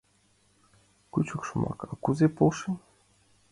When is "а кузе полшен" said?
1.91-2.75